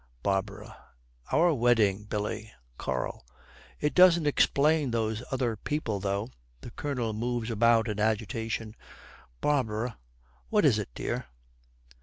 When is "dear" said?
10.95-11.27